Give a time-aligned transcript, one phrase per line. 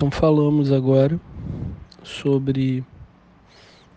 [0.00, 1.20] Então falamos agora
[2.02, 2.82] sobre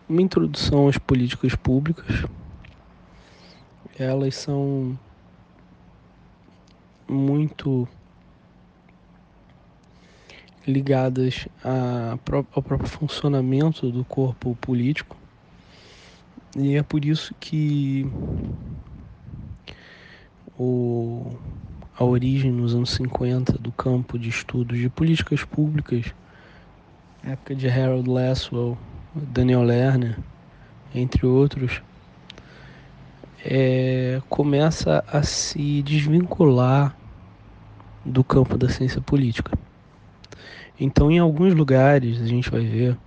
[0.09, 2.25] uma introdução às políticas públicas.
[3.97, 4.99] Elas são
[7.07, 7.87] muito
[10.67, 12.17] ligadas ao
[12.61, 15.15] próprio funcionamento do corpo político.
[16.57, 18.05] E é por isso que
[20.59, 21.31] o
[21.97, 26.13] a origem nos anos 50 do campo de estudos de políticas públicas,
[27.23, 28.77] época de Harold Lasswell,
[29.13, 30.17] Daniel Lerner,
[30.93, 31.81] entre outros,
[33.45, 36.95] é, começa a se desvincular
[38.05, 39.51] do campo da ciência política.
[40.79, 42.97] Então, em alguns lugares, a gente vai ver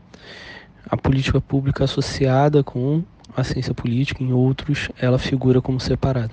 [0.89, 3.03] a política pública associada com
[3.37, 6.33] a ciência política, em outros, ela figura como separada.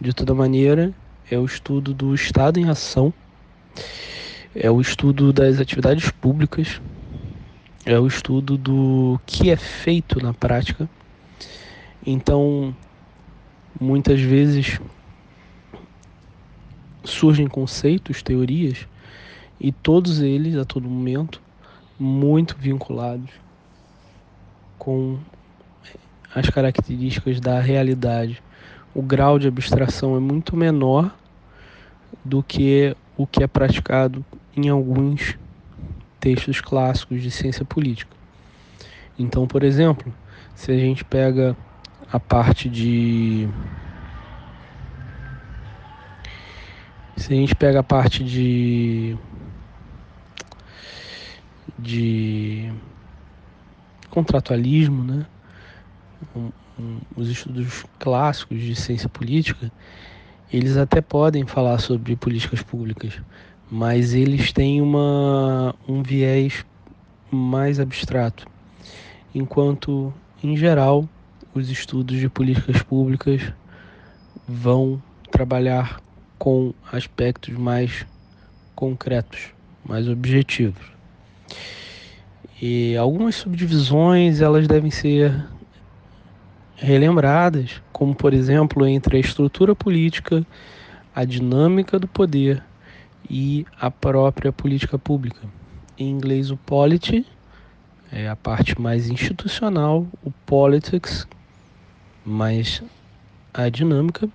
[0.00, 0.92] De toda maneira,
[1.32, 3.10] é o estudo do Estado em ação,
[4.54, 6.78] é o estudo das atividades públicas,
[7.86, 10.86] é o estudo do que é feito na prática.
[12.04, 12.76] Então,
[13.80, 14.78] muitas vezes
[17.02, 18.86] surgem conceitos, teorias,
[19.58, 21.40] e todos eles, a todo momento,
[21.98, 23.30] muito vinculados
[24.78, 25.18] com
[26.34, 28.42] as características da realidade.
[28.94, 31.21] O grau de abstração é muito menor
[32.24, 34.24] do que o que é praticado
[34.56, 35.36] em alguns
[36.20, 38.16] textos clássicos de ciência política.
[39.18, 40.12] Então, por exemplo,
[40.54, 41.56] se a gente pega
[42.12, 43.48] a parte de
[47.16, 49.16] se a gente pega a parte de
[51.78, 52.72] de
[54.10, 55.26] contratualismo, né?
[57.16, 59.72] Os estudos clássicos de ciência política,
[60.52, 63.14] eles até podem falar sobre políticas públicas,
[63.70, 66.64] mas eles têm uma, um viés
[67.30, 68.46] mais abstrato,
[69.34, 70.12] enquanto,
[70.44, 71.08] em geral,
[71.54, 73.40] os estudos de políticas públicas
[74.46, 76.00] vão trabalhar
[76.38, 78.04] com aspectos mais
[78.74, 80.92] concretos, mais objetivos.
[82.60, 85.32] E algumas subdivisões elas devem ser
[86.82, 90.44] relembradas, como por exemplo entre a estrutura política,
[91.14, 92.62] a dinâmica do poder
[93.30, 95.48] e a própria política pública.
[95.96, 97.24] Em inglês, o polity
[98.10, 101.26] é a parte mais institucional, o politics,
[102.24, 102.82] mais
[103.54, 104.28] a dinâmica,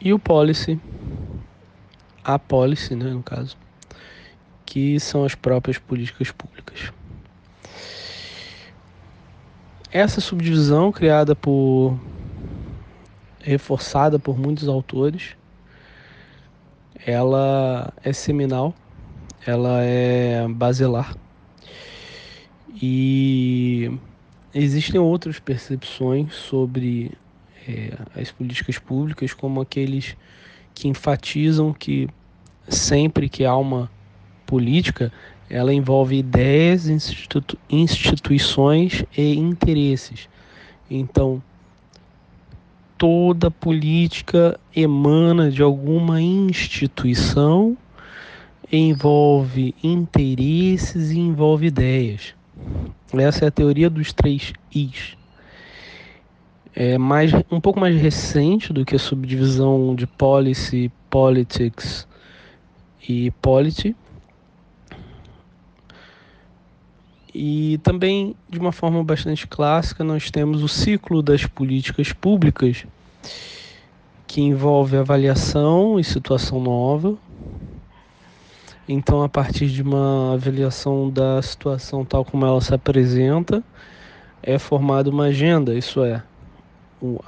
[0.00, 0.80] e o policy,
[2.24, 3.54] a policy, né, no caso,
[4.64, 6.90] que são as próprias políticas públicas.
[9.92, 11.98] Essa subdivisão criada por
[13.40, 15.36] reforçada por muitos autores,
[17.04, 18.72] ela é seminal,
[19.44, 21.16] ela é basilar.
[22.80, 23.90] E
[24.54, 27.10] existem outras percepções sobre
[27.66, 30.16] é, as políticas públicas, como aqueles
[30.72, 32.08] que enfatizam que
[32.68, 33.90] sempre que há uma
[34.46, 35.12] política,
[35.50, 40.28] ela envolve ideias, institu instituições e interesses.
[40.88, 41.42] Então,
[42.96, 47.76] toda política emana de alguma instituição,
[48.72, 52.32] envolve interesses e envolve ideias.
[53.12, 55.16] Essa é a teoria dos três Is.
[56.72, 62.06] É mais, um pouco mais recente do que a subdivisão de policy, politics
[63.08, 63.96] e polity
[67.34, 72.84] E também, de uma forma bastante clássica, nós temos o ciclo das políticas públicas,
[74.26, 77.16] que envolve avaliação e situação nova.
[78.88, 83.62] Então, a partir de uma avaliação da situação tal como ela se apresenta,
[84.42, 86.22] é formada uma agenda, isso é,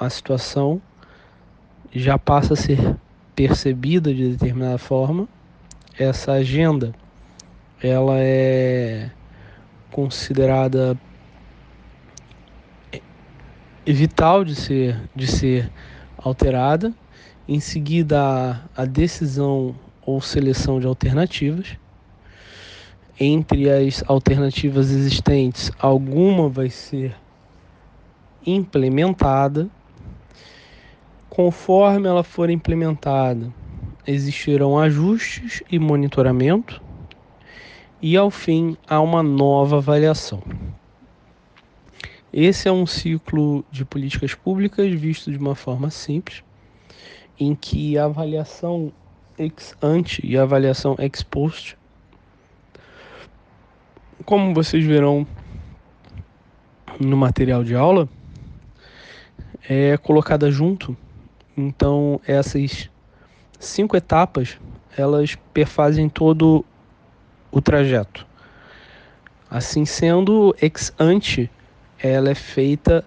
[0.01, 0.83] a situação
[1.95, 2.97] já passa a ser
[3.37, 5.29] percebida de determinada forma.
[5.99, 6.93] Essa agenda,
[7.81, 9.11] ela é
[9.93, 10.99] considerada
[13.87, 15.71] vital de ser, de ser
[16.17, 16.93] alterada.
[17.47, 19.75] Em seguida, a, decisão
[20.05, 21.77] ou seleção de alternativas.
[23.21, 27.15] Entre as alternativas existentes, alguma vai ser
[28.45, 29.69] implementada.
[31.29, 33.53] Conforme ela for implementada,
[34.07, 36.83] existirão ajustes e monitoramento
[38.03, 40.43] e ao fim há uma nova avaliação.
[42.33, 46.43] Esse é um ciclo de políticas públicas visto de uma forma simples,
[47.39, 48.93] em que a avaliação
[49.39, 51.79] ex ante e avaliação ex post.
[54.25, 55.25] Como vocês verão
[56.99, 58.09] no material de aula,
[59.69, 60.97] é colocada junto.
[61.57, 62.91] Então, essas
[63.61, 64.59] cinco etapas,
[64.97, 66.65] elas perfazem todo
[67.53, 68.27] o trajeto.
[69.49, 71.51] Assim sendo, ex ante,
[72.03, 73.05] ela é feita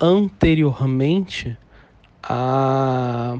[0.00, 1.58] anteriormente
[2.22, 3.36] a,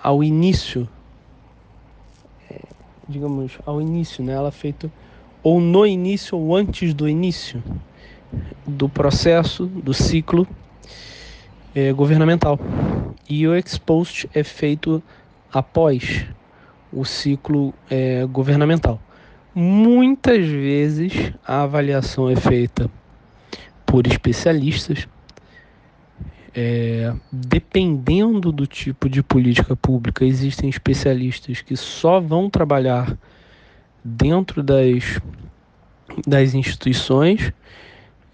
[0.00, 0.88] ao início,
[2.48, 2.60] é,
[3.08, 4.34] digamos, ao início, né?
[4.34, 4.90] Ela é feita
[5.42, 7.62] ou no início ou antes do início
[8.64, 10.46] do processo, do ciclo
[11.74, 12.58] é, governamental.
[13.28, 15.02] E o ex post é feito
[15.52, 16.26] após
[16.92, 19.00] o ciclo é, governamental.
[19.54, 22.90] Muitas vezes a avaliação é feita
[23.84, 25.06] por especialistas,
[26.54, 33.16] é, dependendo do tipo de política pública, existem especialistas que só vão trabalhar
[34.04, 35.20] dentro das,
[36.26, 37.52] das instituições,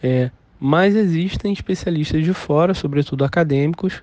[0.03, 0.31] é,
[0.61, 4.03] mas existem especialistas de fora, sobretudo acadêmicos,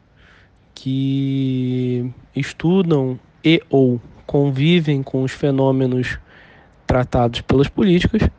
[0.75, 6.19] que estudam e ou convivem com os fenômenos
[6.85, 8.29] tratados pelas políticas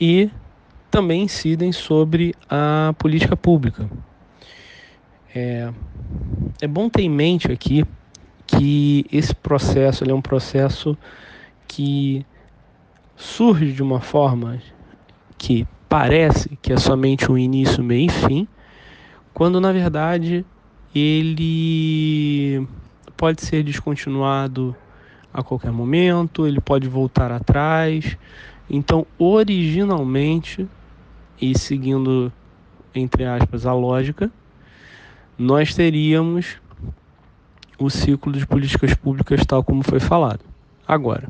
[0.00, 0.30] e
[0.90, 3.90] também incidem sobre a política pública.
[5.34, 5.70] É,
[6.62, 7.84] é bom ter em mente aqui
[8.46, 10.96] que esse processo é um processo
[11.68, 12.24] que
[13.16, 14.60] surge de uma forma
[15.38, 18.48] que parece que é somente um início, meio e fim,
[19.32, 20.44] quando na verdade
[20.94, 22.66] ele
[23.16, 24.74] pode ser descontinuado
[25.32, 28.16] a qualquer momento, ele pode voltar atrás.
[28.68, 30.68] Então, originalmente,
[31.40, 32.32] e seguindo
[32.94, 34.30] entre aspas a lógica,
[35.38, 36.60] nós teríamos
[37.78, 40.40] o ciclo de políticas públicas tal como foi falado.
[40.86, 41.28] Agora,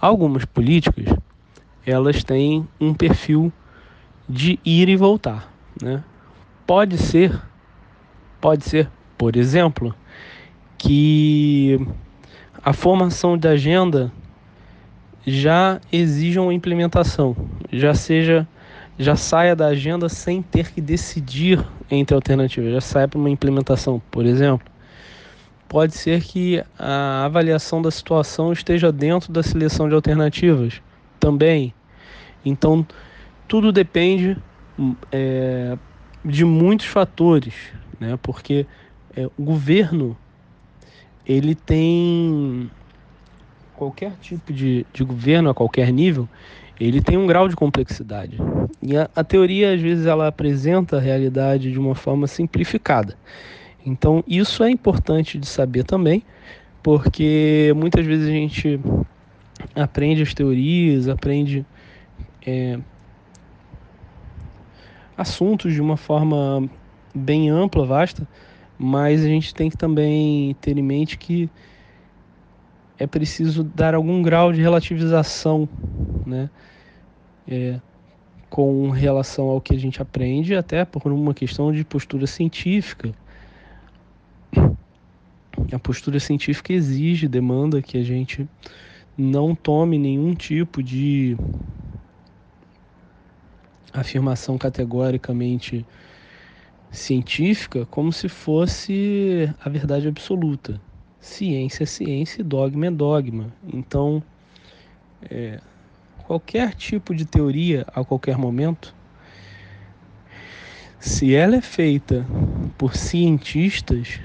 [0.00, 1.06] algumas políticas
[1.84, 3.52] elas têm um perfil
[4.28, 6.02] de ir e voltar, né?
[6.66, 7.40] Pode ser,
[8.46, 8.88] pode ser,
[9.18, 9.92] por exemplo,
[10.78, 11.84] que
[12.62, 14.12] a formação da agenda
[15.26, 17.36] já exija uma implementação,
[17.72, 18.46] já seja
[18.96, 21.58] já saia da agenda sem ter que decidir
[21.90, 24.70] entre alternativas, já saia para uma implementação, por exemplo.
[25.68, 30.80] Pode ser que a avaliação da situação esteja dentro da seleção de alternativas
[31.18, 31.74] também.
[32.44, 32.86] Então,
[33.48, 34.38] tudo depende
[35.10, 35.76] é,
[36.24, 38.18] de muitos fatores, né?
[38.22, 38.66] porque
[39.16, 40.16] é, o governo
[41.26, 42.70] ele tem
[43.74, 46.28] qualquer tipo de, de governo a qualquer nível,
[46.78, 48.38] ele tem um grau de complexidade.
[48.82, 53.16] E a, a, teoria, às vezes, ela apresenta a realidade de uma forma simplificada.
[53.84, 56.22] Então, isso é importante de saber também,
[56.82, 58.80] porque muitas vezes a gente
[59.74, 61.64] aprende as teorias, aprende
[62.46, 62.78] é,
[65.16, 66.68] assuntos de uma forma
[67.16, 68.28] bem ampla, vasta,
[68.78, 71.50] mas a gente tem que também ter em mente que
[72.98, 75.68] é preciso dar algum grau de relativização,
[76.24, 76.50] né?
[77.46, 77.80] É,
[78.48, 83.14] com relação ao que a gente aprende, até por uma questão de postura científica.
[85.72, 88.48] A postura científica exige, demanda que a gente
[89.16, 91.36] não tome nenhum tipo de
[93.92, 95.86] afirmação categoricamente
[96.90, 100.80] científica como se fosse a verdade absoluta.
[101.20, 103.52] Ciência é ciência e dogma é dogma.
[103.72, 104.22] Então,
[105.30, 105.60] é,
[106.24, 108.94] qualquer tipo de teoria a qualquer momento,
[110.98, 112.26] se ela é feita
[112.78, 114.20] por cientistas,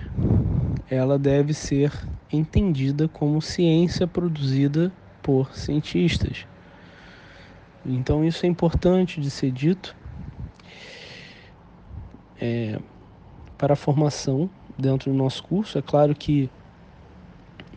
[0.90, 1.92] ela deve ser
[2.32, 4.92] entendida como ciência produzida
[5.22, 6.46] por cientistas.
[7.86, 9.96] Então, isso é importante de ser dito
[12.42, 12.80] é,
[13.58, 15.78] para a formação dentro do nosso curso.
[15.78, 16.50] É claro que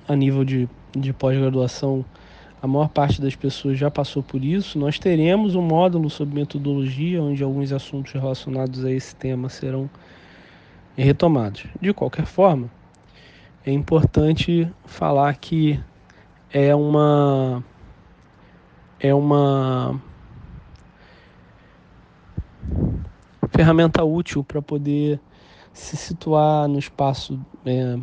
[0.08, 2.04] a nível de, de pós-graduação,
[2.62, 4.78] a maior parte das pessoas já passou por isso.
[4.78, 9.88] Nós teremos um módulo sobre metodologia, onde alguns assuntos relacionados a esse tema serão
[10.96, 11.66] retomados.
[11.80, 12.70] De qualquer forma,
[13.66, 15.78] é importante falar que
[16.52, 17.62] é uma
[19.00, 20.00] é uma
[23.54, 25.20] ferramenta útil para poder
[25.72, 27.96] se situar no espaço, é,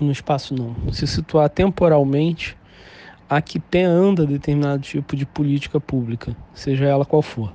[0.00, 2.56] no espaço não, se situar temporalmente
[3.28, 7.52] a que pé anda determinado tipo de política pública, seja ela qual for.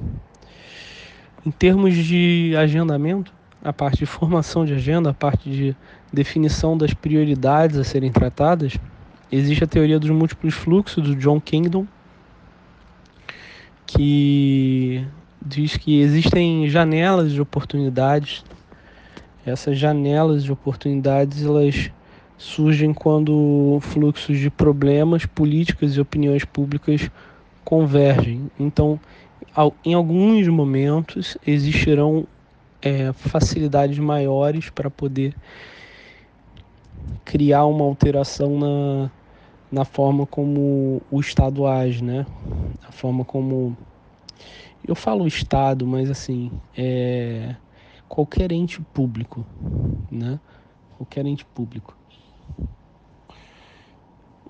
[1.46, 5.75] Em termos de agendamento, a parte de formação de agenda, a parte de
[6.12, 8.77] definição das prioridades a serem tratadas,
[9.31, 11.88] existe a teoria dos múltiplos fluxos do John Kingdom,
[13.86, 15.07] que
[15.41, 18.44] diz que existem janelas de oportunidades.
[19.46, 21.91] Essas janelas de oportunidades elas
[22.38, 27.10] surgem quando fluxos de problemas, políticas e opiniões públicas
[27.63, 28.51] convergem.
[28.60, 29.00] Então,
[29.84, 32.27] em alguns momentos existirão
[32.82, 35.36] é, facilidades maiores para poder
[37.25, 39.12] criar uma alteração na,
[39.72, 42.25] na forma como o Estado age, né?
[42.88, 43.75] A forma como
[44.88, 47.56] eu falo Estado, mas assim é
[48.08, 49.46] qualquer ente público,
[50.10, 50.39] né?
[50.98, 51.96] Qualquer ente público.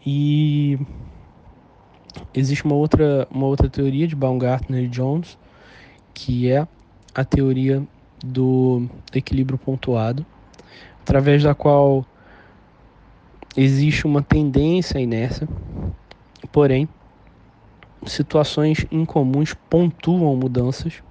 [0.05, 0.77] E
[2.33, 5.37] existe uma outra, uma outra teoria de Baumgartner e Jones,
[6.13, 6.67] que é
[7.13, 7.85] a teoria
[8.23, 10.25] do equilíbrio pontuado,
[11.01, 12.05] através da qual
[13.55, 15.47] existe uma tendência à inércia,
[16.51, 16.87] porém,
[18.05, 21.01] situações incomuns pontuam mudanças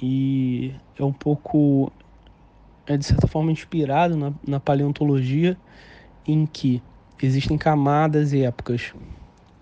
[0.00, 1.92] e é um pouco,
[2.86, 5.56] é de certa forma inspirado na, na paleontologia,
[6.26, 6.82] em que
[7.22, 8.94] existem camadas e épocas.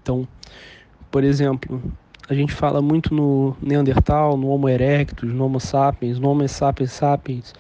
[0.02, 0.28] Então,
[1.10, 1.82] por exemplo,
[2.28, 6.92] a gente fala muito no Neandertal, no Homo erectus, no Homo sapiens, no Homo sapiens
[6.92, 7.54] sapiens.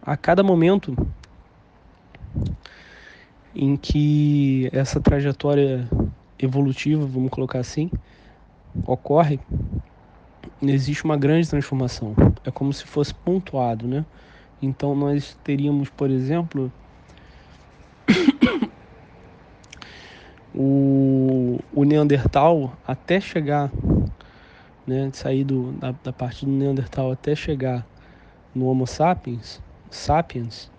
[0.00, 0.96] A cada momento
[3.54, 5.88] em que essa trajetória
[6.44, 7.90] evolutiva, vamos colocar assim,
[8.86, 9.40] ocorre,
[10.62, 12.14] existe uma grande transformação.
[12.44, 14.04] É como se fosse pontuado, né?
[14.60, 16.72] Então nós teríamos, por exemplo,
[20.54, 23.70] o, o Neandertal até chegar,
[24.86, 27.86] né, sair do, da, da parte do Neandertal até chegar
[28.54, 29.60] no Homo sapiens,
[29.90, 30.70] sapiens,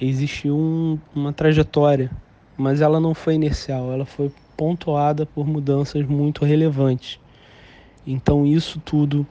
[0.00, 2.10] existiu um, uma trajetória,
[2.56, 7.20] mas ela não foi inicial, ela foi pontuada por mudanças muito relevantes.
[8.06, 9.26] Então isso tudo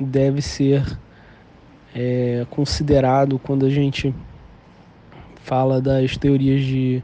[0.00, 0.84] deve ser
[1.94, 4.14] é, considerado quando a gente
[5.42, 7.02] fala das teorias de,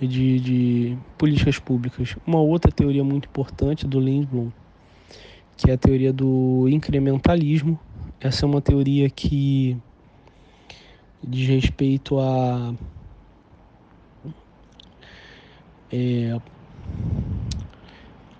[0.00, 2.16] de, de, políticas públicas.
[2.26, 4.50] Uma outra teoria muito importante do Lindblom,
[5.56, 7.78] que é a teoria do incrementalismo.
[8.20, 9.76] Essa é uma teoria que
[11.26, 12.74] diz respeito a
[15.92, 16.38] é,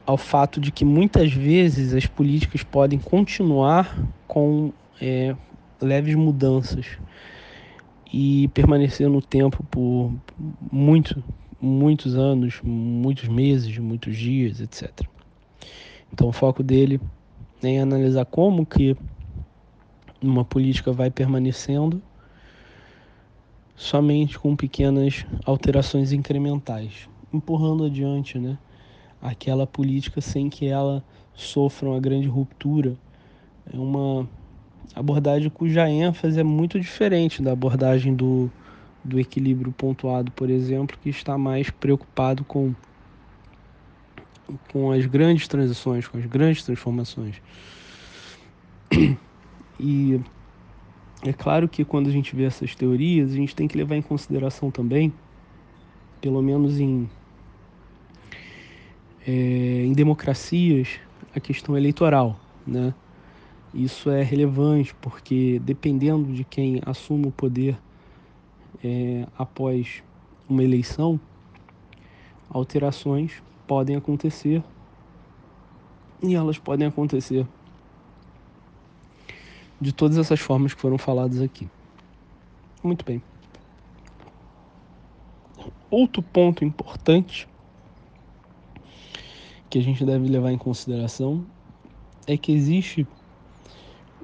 [0.07, 5.37] ao fato de que muitas vezes as políticas podem continuar com é,
[5.81, 6.99] leves mudanças
[8.13, 10.13] e permanecer no tempo por
[10.73, 11.23] muito,
[11.61, 15.07] muitos anos, muitos meses, muitos dias, etc.
[16.13, 17.01] Então o foco dele
[17.63, 18.97] é em analisar como que
[20.23, 22.03] uma política vai permanecendo
[23.77, 28.59] somente com pequenas alterações incrementais, empurrando adiante, né?
[29.21, 31.03] Aquela política sem que ela
[31.35, 32.97] sofra uma grande ruptura.
[33.73, 34.29] É uma
[34.95, 38.51] abordagem cuja ênfase é muito diferente da abordagem do,
[39.05, 42.75] do equilíbrio pontuado, por exemplo, que está mais preocupado com,
[44.73, 47.41] com as grandes transições, com as grandes transformações.
[49.81, 50.21] E
[51.23, 54.03] é claro que quando a gente vê essas teorias, a gente tem que levar em
[54.03, 55.13] consideração também,
[56.21, 57.09] pelo menos em,
[59.29, 60.99] é, em democracias,
[61.37, 62.95] a questão eleitoral, né?
[63.75, 67.79] Isso é relevante porque dependendo de quem assuma o poder
[68.83, 70.03] é, após
[70.49, 71.21] uma eleição,
[72.49, 74.63] alterações podem acontecer
[76.23, 77.47] e elas podem acontecer
[79.79, 81.69] de todas essas formas que foram faladas aqui.
[82.83, 83.23] Muito bem.
[85.91, 87.47] Outro ponto importante
[89.69, 91.45] que a gente deve levar em consideração
[92.27, 93.07] é que existe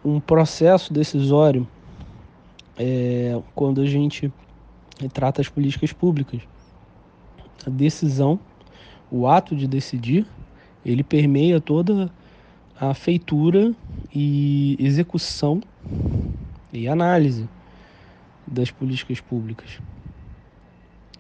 [0.05, 1.67] um processo decisório
[2.77, 4.33] é, quando a gente
[5.13, 6.43] trata as políticas públicas.
[7.67, 8.39] A decisão,
[9.11, 10.27] o ato de decidir,
[10.85, 12.11] ele permeia toda
[12.79, 13.75] a feitura
[14.15, 15.63] e execução
[16.73, 17.49] e análise
[18.47, 19.81] das políticas públicas.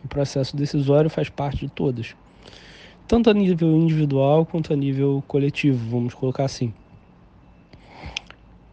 [0.04, 2.14] O processo decisório faz parte de todas,
[3.06, 6.72] tanto a nível individual quanto a nível coletivo, vamos colocar assim.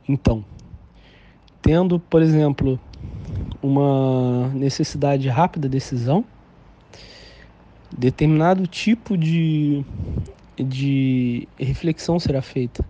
[0.08, 0.44] Então,
[1.62, 2.80] tendo, por exemplo,
[3.62, 6.26] uma necessidade de rápida decisão,
[7.98, 9.86] determinado tipo de
[10.58, 12.86] de reflexão será feita.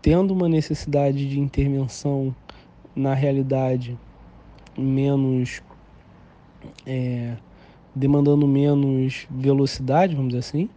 [0.00, 2.34] Tendo uma necessidade de intervenção
[2.94, 3.98] na realidade
[4.76, 5.62] menos
[6.86, 7.36] é,
[7.94, 10.70] demandando menos velocidade, vamos dizer assim,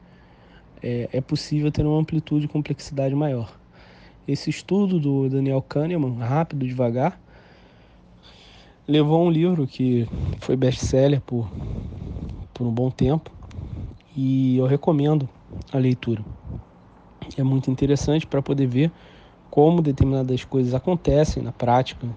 [0.82, 3.60] é, é possível ter uma amplitude e complexidade maior.
[4.28, 7.20] Esse estudo do Daniel Kahneman, rápido, devagar,
[8.88, 10.08] levou um livro que
[10.40, 11.50] foi best-seller por,
[12.54, 13.32] por um bom tempo
[14.16, 15.30] e eu recomendo
[15.72, 16.26] a leitura.
[17.38, 18.92] É muito interessante para poder ver
[19.50, 22.16] como determinadas coisas acontecem na prática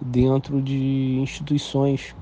[0.00, 2.14] dentro de instituições.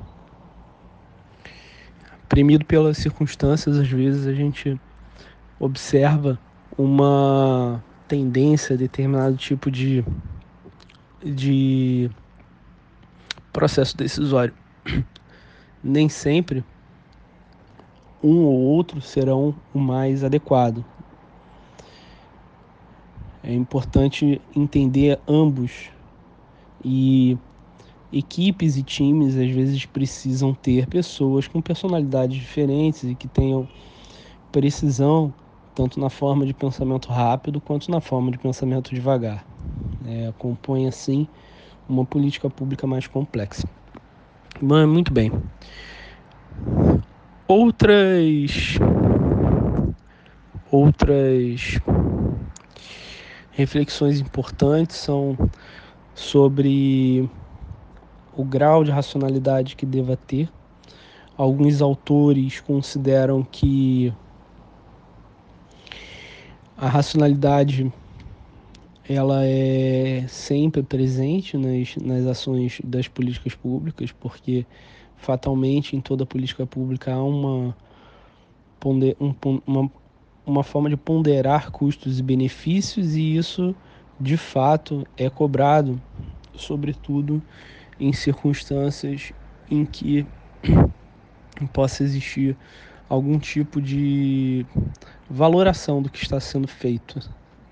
[2.28, 4.80] Premido pelas circunstâncias, às vezes a gente
[5.58, 6.38] observa
[6.76, 10.04] uma tendência a determinado tipo de,
[11.22, 12.10] de
[13.52, 14.54] processo decisório.
[15.82, 16.64] Nem sempre
[18.22, 20.84] um ou outro serão o mais adequado.
[23.42, 25.90] É importante entender ambos
[26.82, 27.36] e
[28.14, 33.68] equipes e times às vezes precisam ter pessoas com personalidades diferentes e que tenham
[34.52, 35.35] precisão
[35.75, 39.44] tanto na forma de pensamento rápido quanto na forma de pensamento devagar.
[40.06, 41.26] É, compõe assim
[41.88, 43.68] uma política pública mais complexa.
[44.62, 45.33] Bom, muito bem.
[47.49, 48.78] Outras
[50.71, 51.80] outras
[53.50, 55.37] reflexões importantes são
[56.14, 57.28] sobre
[58.36, 60.48] o grau de racionalidade que deva ter.
[61.36, 64.12] Alguns autores consideram que
[66.76, 67.92] a racionalidade
[69.08, 74.64] ela é sempre presente nas, nas ações das políticas públicas, porque
[75.16, 77.76] fatalmente em toda política pública há uma,
[78.84, 79.34] um,
[79.66, 79.90] uma,
[80.46, 83.74] uma forma de ponderar custos e benefícios, e isso
[84.18, 86.00] de fato é cobrado,
[86.54, 87.42] sobretudo
[87.98, 89.32] em circunstâncias
[89.70, 90.26] em que
[91.72, 92.57] possa existir
[93.09, 94.66] algum tipo de
[95.28, 97.20] valoração do que está sendo feito,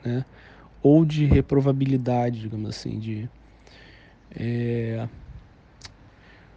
[0.04, 0.24] né?
[0.82, 3.28] ou de reprovabilidade, digamos assim, de
[4.34, 5.08] é,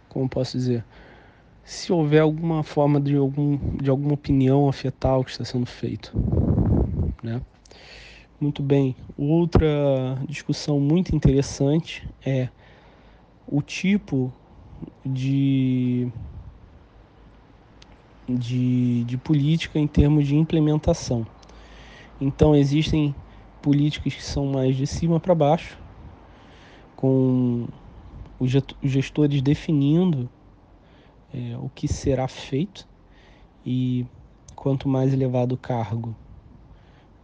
[0.08, 0.84] como posso dizer,
[1.62, 6.12] se houver alguma forma de, algum, de alguma opinião afetar o que está sendo feito,
[7.22, 7.42] né?
[8.40, 8.94] Muito bem.
[9.16, 9.68] Outra
[10.28, 12.48] discussão muito interessante é
[13.46, 14.32] o tipo
[15.04, 16.10] de,
[18.28, 21.26] de, de política em termos de implementação.
[22.20, 23.14] Então, existem
[23.62, 25.78] políticas que são mais de cima para baixo,
[26.96, 27.68] com
[28.38, 28.50] os
[28.82, 30.28] gestores definindo
[31.32, 32.86] é, o que será feito
[33.64, 34.06] e
[34.54, 36.14] quanto mais elevado o cargo,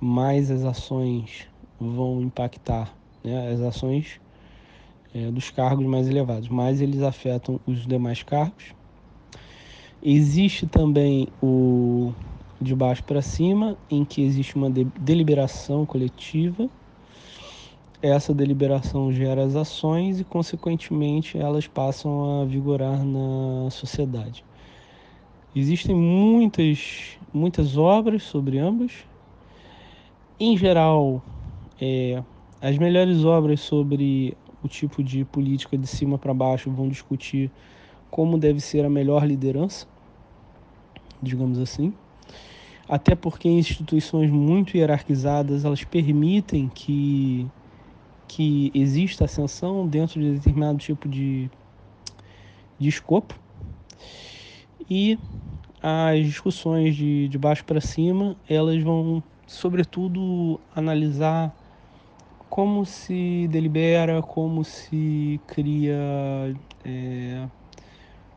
[0.00, 1.46] mais as ações
[1.78, 3.52] vão impactar, né?
[3.52, 4.20] as ações
[5.14, 8.74] é, dos cargos mais elevados, mais eles afetam os demais cargos.
[10.02, 12.12] Existe também o
[12.60, 16.68] de baixo para cima, em que existe uma de deliberação coletiva.
[18.00, 24.44] Essa deliberação gera as ações e, consequentemente, elas passam a vigorar na sociedade.
[25.54, 29.04] Existem muitas, muitas obras sobre ambos.
[30.40, 31.22] Em geral,
[31.80, 32.22] é,
[32.60, 37.50] as melhores obras sobre o tipo de política de cima para baixo vão discutir
[38.10, 39.86] como deve ser a melhor liderança,
[41.22, 41.94] digamos assim.
[42.88, 47.50] Até porque instituições muito hierarquizadas elas permitem que
[48.28, 51.50] que exista ascensão dentro de determinado tipo de,
[52.78, 53.38] de escopo.
[54.88, 55.18] E
[55.82, 61.54] as discussões de, de baixo para cima elas vão sobretudo analisar
[62.52, 65.96] como se delibera, como se cria
[66.84, 67.48] é,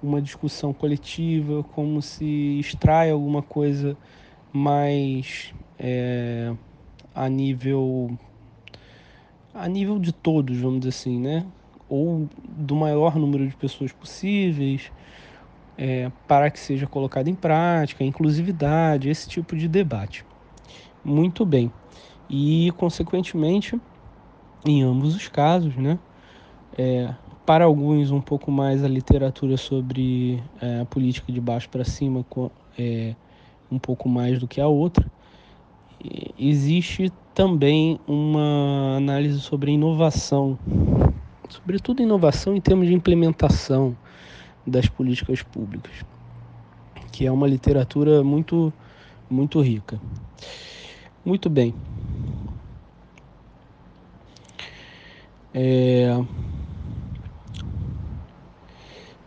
[0.01, 3.97] uma discussão coletiva, como se extrai alguma coisa
[4.53, 6.53] mais é,
[7.13, 8.17] a nível
[9.53, 11.45] a nível de todos, vamos dizer assim, né?
[11.89, 14.93] Ou do maior número de pessoas possíveis,
[15.77, 20.23] é, para que seja colocado em prática, inclusividade, esse tipo de debate.
[21.03, 21.69] Muito bem.
[22.29, 23.77] E, consequentemente,
[24.65, 25.99] em ambos os casos, né?
[26.77, 27.13] É,
[27.45, 32.25] para alguns, um pouco mais a literatura sobre é, a política de baixo para cima
[32.77, 33.15] é,
[33.71, 35.05] um pouco mais do que a outra.
[36.37, 40.57] Existe também uma análise sobre inovação,
[41.49, 43.95] sobretudo inovação em termos de implementação
[44.65, 45.93] das políticas públicas,
[47.11, 48.73] que é uma literatura muito,
[49.29, 49.99] muito rica.
[51.23, 51.73] Muito bem.
[55.57, 56.21] É...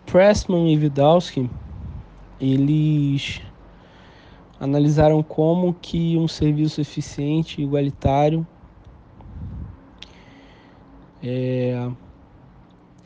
[0.05, 1.51] Pressman e Vidalski,
[2.39, 3.41] eles
[4.61, 8.47] analisaram como que um serviço eficiente e igualitário
[11.23, 11.91] é,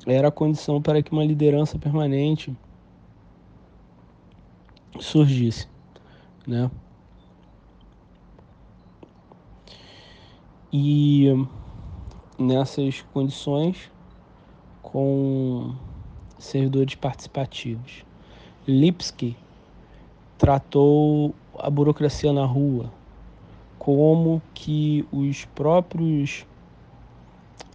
[0.06, 2.56] era a condição para que uma liderança permanente
[4.98, 5.68] surgisse,
[6.46, 6.70] né?
[10.72, 11.28] E
[12.42, 13.90] nessas condições,
[14.82, 15.74] com
[16.38, 18.04] servidores participativos,
[18.66, 19.36] Lipsky
[20.36, 22.92] tratou a burocracia na rua
[23.78, 26.46] como que os próprios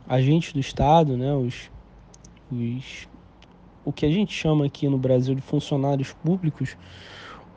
[0.08, 1.70] agentes do Estado, né, os,
[2.52, 3.08] os,
[3.84, 6.78] o que a gente chama aqui no Brasil de funcionários públicos,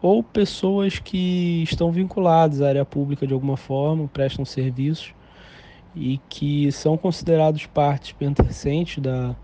[0.03, 5.14] ou pessoas que estão vinculadas à área pública de alguma forma, prestam serviços
[5.94, 9.35] e que são considerados parte pertencente da,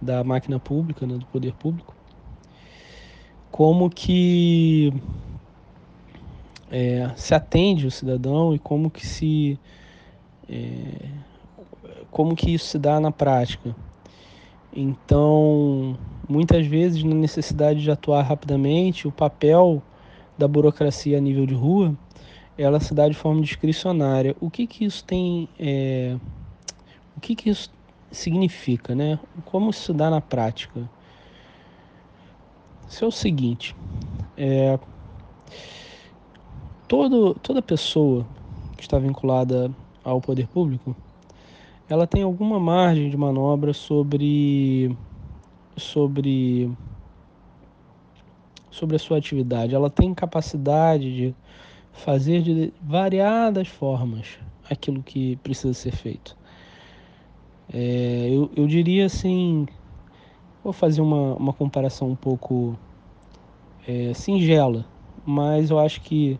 [0.00, 1.94] da máquina pública, né, do poder público,
[3.50, 4.92] como que
[6.70, 9.58] é, se atende o cidadão e como que se
[10.48, 11.08] é,
[12.10, 13.74] como que isso se dá na prática.
[14.72, 15.96] Então,
[16.28, 19.82] muitas vezes na necessidade de atuar rapidamente, o papel
[20.38, 21.94] da burocracia a nível de rua,
[22.62, 24.36] ela se dá de forma discricionária.
[24.40, 26.16] O que que isso tem, é,
[27.16, 27.70] o que que isso
[28.10, 29.18] significa, né?
[29.46, 30.88] Como se dá na prática?
[32.88, 33.74] Isso é o seguinte,
[34.36, 34.78] é,
[36.88, 38.26] todo, toda pessoa
[38.76, 39.70] que está vinculada
[40.02, 40.94] ao poder público,
[41.88, 44.96] ela tem alguma margem de manobra sobre
[45.76, 46.70] sobre
[48.70, 49.74] sobre a sua atividade.
[49.74, 51.34] Ela tem capacidade de
[52.00, 56.36] fazer de variadas formas aquilo que precisa ser feito.
[57.72, 59.66] É, eu, eu diria assim,
[60.62, 62.76] vou fazer uma, uma comparação um pouco
[63.86, 64.84] é, singela,
[65.24, 66.38] mas eu acho que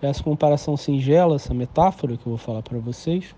[0.00, 3.34] essa comparação singela, essa metáfora que eu vou falar para vocês,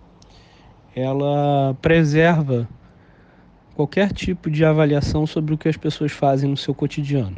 [0.94, 2.68] ela preserva
[3.74, 7.36] qualquer tipo de avaliação sobre o que as pessoas fazem no seu cotidiano.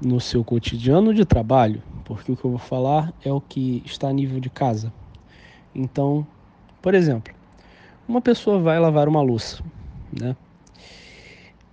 [0.00, 4.08] No seu cotidiano de trabalho, porque o que eu vou falar é o que está
[4.08, 4.92] a nível de casa.
[5.74, 6.26] Então,
[6.80, 7.34] por exemplo,
[8.06, 9.62] uma pessoa vai lavar uma louça,
[10.12, 10.36] né?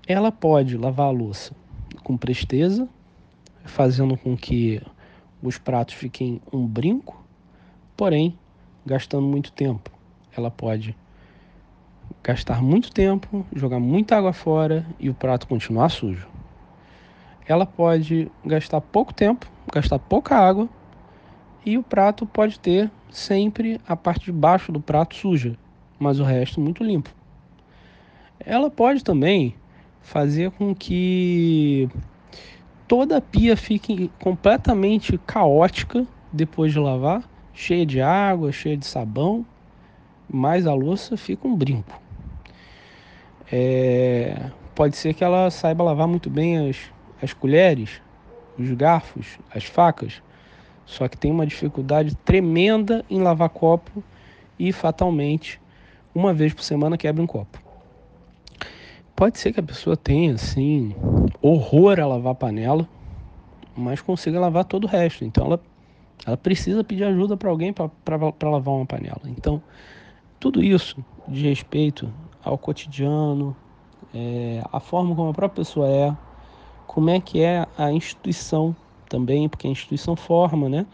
[0.08, 1.54] Ela pode lavar a louça
[2.04, 2.88] com presteza,
[3.66, 4.82] fazendo com que
[5.44, 7.24] os pratos fiquem um brinco,
[7.96, 8.38] porém
[8.86, 9.92] gastando muito tempo.
[10.36, 10.96] Ela pode
[12.24, 16.28] gastar muito tempo, jogar muita água fora e o prato continuar sujo.
[17.46, 20.70] Ela pode gastar pouco tempo, gastar pouca água
[21.66, 25.58] e o prato pode ter sempre a parte de baixo do prato suja,
[26.00, 27.10] mas o resto muito limpo.
[28.40, 29.56] Ela pode também
[30.02, 31.88] fazer com que
[32.88, 39.46] toda a pia fique completamente caótica depois de lavar, cheia de água, cheia de sabão,
[40.28, 42.00] mas a louça fica um brinco.
[43.52, 46.78] É, pode ser que ela saiba lavar muito bem as,
[47.22, 48.02] as colheres,
[48.58, 50.22] os garfos, as facas,
[50.86, 54.04] só que tem uma dificuldade tremenda em lavar copo
[54.60, 55.62] e fatalmente
[56.14, 57.60] uma vez por semana quebra um copo.
[59.16, 60.96] Pode ser que a pessoa tenha, assim,
[61.42, 62.88] horror a lavar panela,
[63.76, 65.24] mas consiga lavar todo o resto.
[65.24, 65.62] Então ela,
[66.26, 69.22] ela precisa pedir ajuda para alguém para lavar uma panela.
[69.26, 69.62] Então,
[70.40, 72.12] tudo isso de respeito
[72.44, 73.56] ao cotidiano,
[74.14, 76.18] é, a forma como a própria pessoa é,
[76.94, 78.76] como é que é a instituição
[79.08, 80.86] também, porque a instituição forma, né?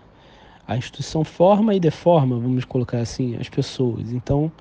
[0.68, 4.12] A instituição forma e deforma, vamos colocar assim, as pessoas.
[4.12, 4.52] Então,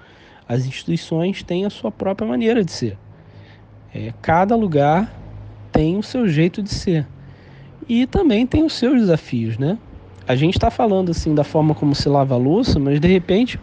[0.48, 2.96] as instituições têm a sua própria maneira de ser.
[3.94, 5.14] É, cada lugar
[5.70, 7.06] tem o seu jeito de ser.
[7.86, 9.76] E também tem os seus desafios, né?
[10.26, 13.60] A gente está falando assim da forma como se lava a louça, mas de repente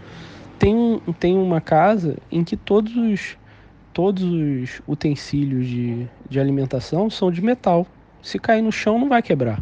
[0.59, 3.35] tem, um, tem uma casa em que todos os,
[3.93, 7.85] todos os utensílios de, de alimentação são de metal.
[8.21, 9.61] Se cair no chão, não vai quebrar.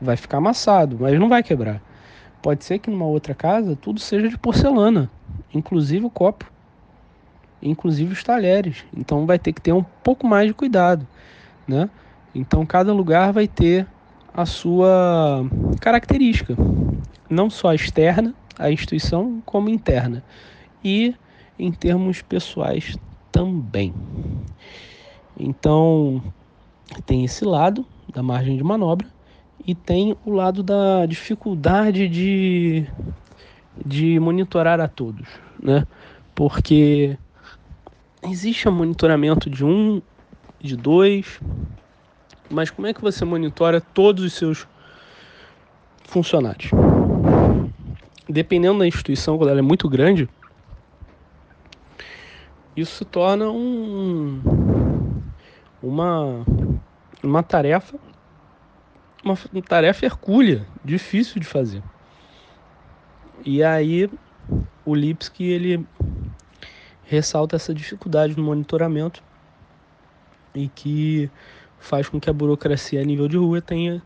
[0.00, 1.82] Vai ficar amassado, mas não vai quebrar.
[2.42, 5.10] Pode ser que numa outra casa tudo seja de porcelana,
[5.52, 6.50] inclusive o copo
[7.62, 8.84] inclusive os talheres.
[8.96, 11.06] Então vai ter que ter um pouco mais de cuidado,
[11.66, 11.88] né?
[12.34, 13.86] Então cada lugar vai ter
[14.32, 15.44] a sua
[15.80, 16.56] característica,
[17.28, 20.22] não só externa à instituição, como interna.
[20.82, 21.14] E
[21.58, 22.96] em termos pessoais
[23.32, 23.94] também.
[25.38, 26.22] Então
[27.06, 29.06] tem esse lado da margem de manobra
[29.66, 32.86] e tem o lado da dificuldade de,
[33.84, 35.28] de monitorar a todos,
[35.62, 35.86] né?
[36.34, 37.16] Porque
[38.22, 40.02] existe o monitoramento de um
[40.60, 41.40] de dois.
[42.48, 44.66] Mas como é que você monitora todos os seus
[46.04, 46.70] funcionários?
[48.28, 50.28] Dependendo da instituição, quando ela é muito grande,
[52.76, 54.40] isso se torna um,
[55.82, 56.44] uma,
[57.22, 57.98] uma tarefa
[59.24, 61.82] uma tarefa hercúlea, difícil de fazer.
[63.44, 64.10] E aí
[64.84, 65.86] o Lipski ele
[67.04, 69.22] ressalta essa dificuldade no monitoramento
[70.54, 71.30] e que
[71.78, 74.02] faz com que a burocracia a nível de rua tenha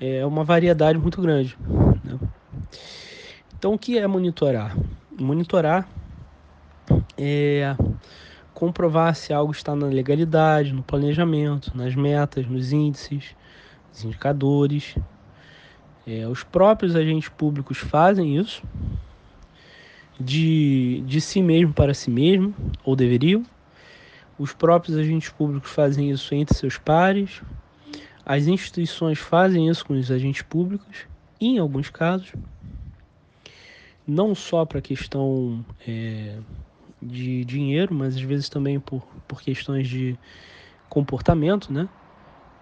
[0.00, 1.56] é, uma variedade muito grande.
[2.04, 2.18] Né?
[3.56, 4.76] Então, o que é monitorar?
[5.18, 5.88] Monitorar
[7.16, 7.76] é
[8.52, 13.34] comprovar se algo está na legalidade, no planejamento, nas metas, nos índices,
[13.92, 14.94] os indicadores.
[16.06, 18.62] É, os próprios agentes públicos fazem isso
[20.18, 23.42] de, de si mesmo para si mesmo, ou deveriam.
[24.38, 27.42] Os próprios agentes públicos fazem isso entre seus pares.
[28.24, 31.06] As instituições fazem isso com os agentes públicos,
[31.40, 32.32] em alguns casos,
[34.06, 36.38] não só para questão é,
[37.04, 40.18] de dinheiro, mas às vezes também por, por questões de
[40.88, 41.88] comportamento, né?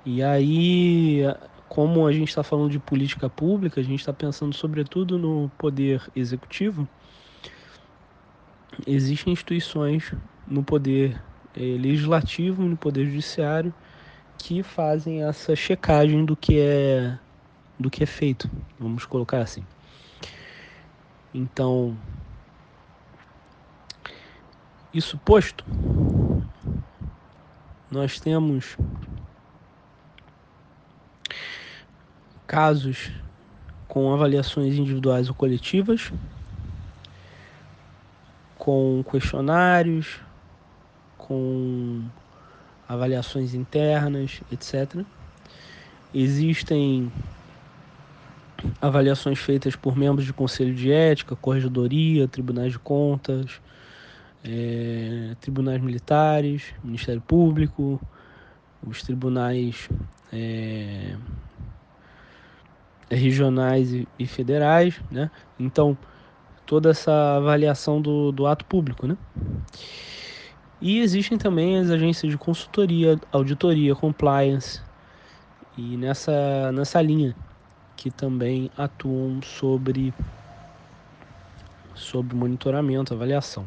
[0.05, 1.20] E aí,
[1.68, 6.02] como a gente está falando de política pública, a gente está pensando sobretudo no poder
[6.14, 6.88] executivo.
[8.87, 10.12] Existem instituições
[10.46, 11.22] no poder
[11.55, 13.72] eh, legislativo no poder judiciário
[14.38, 17.18] que fazem essa checagem do que é
[17.78, 19.64] do que é feito, vamos colocar assim.
[21.35, 21.96] Então,
[24.92, 25.64] isso posto,
[27.90, 28.76] nós temos
[32.46, 33.11] casos
[33.88, 36.12] com avaliações individuais ou coletivas,
[38.59, 40.20] com questionários,
[41.18, 42.02] com
[42.88, 45.05] avaliações internas, etc.
[46.14, 47.11] Existem
[48.81, 53.61] avaliações feitas por membros de conselho de ética, corregedoria, tribunais de contas,
[54.44, 58.00] é, tribunais militares, Ministério Público,
[58.87, 59.88] os tribunais
[60.33, 61.16] é,
[63.11, 65.31] regionais e, e federais, né?
[65.59, 65.96] Então,
[66.66, 69.16] toda essa avaliação do, do ato público, né?
[70.81, 74.81] E existem também as agências de consultoria, auditoria, compliance,
[75.78, 77.37] e nessa, nessa linha
[77.96, 80.12] que também atuam sobre,
[81.94, 83.64] sobre monitoramento, avaliação.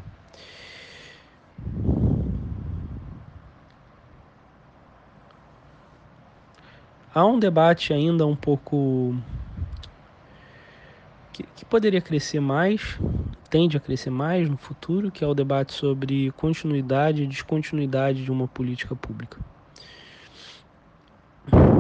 [7.14, 9.16] Há um debate ainda um pouco
[11.32, 13.00] que, que poderia crescer mais,
[13.50, 18.32] tende a crescer mais no futuro, que é o debate sobre continuidade e descontinuidade de
[18.32, 19.40] uma política pública.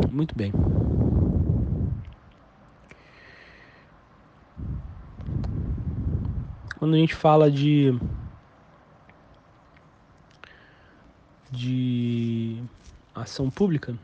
[0.10, 0.54] Muito bem.
[6.80, 7.94] Quando a gente fala de
[11.56, 12.62] de
[13.14, 13.98] ação pública,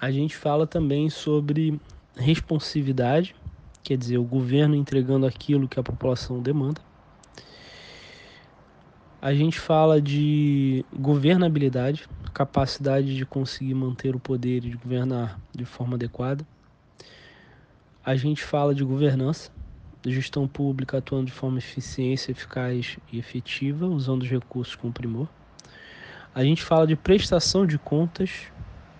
[0.00, 1.80] a gente fala também sobre
[2.16, 3.34] responsividade
[3.86, 6.80] quer dizer, o governo entregando aquilo que a população demanda.
[9.22, 15.64] A gente fala de governabilidade, capacidade de conseguir manter o poder e de governar de
[15.64, 16.44] forma adequada.
[18.04, 19.52] A gente fala de governança,
[20.04, 25.28] gestão pública atuando de forma eficiente, eficaz e efetiva, usando os recursos com primor.
[26.36, 28.52] A gente fala de prestação de contas,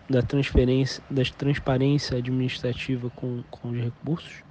[0.09, 4.43] da transferência, da transparência administrativa com, com os recursos.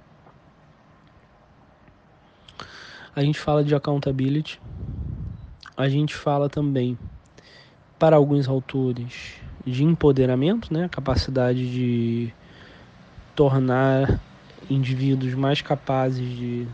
[3.12, 4.60] A gente fala de accountability.
[5.76, 6.96] A gente fala também,
[7.98, 9.34] para alguns autores,
[9.66, 10.88] de empoderamento, né?
[10.88, 12.32] Capacidade de
[13.34, 14.20] tornar
[14.70, 16.68] indivíduos mais capazes de,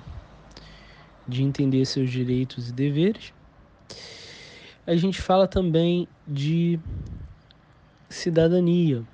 [1.27, 3.33] de entender seus direitos e deveres.
[4.85, 6.77] A gente fala também de
[8.11, 9.05] cidadania,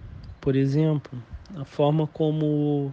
[0.40, 1.22] por exemplo,
[1.56, 2.90] a forma como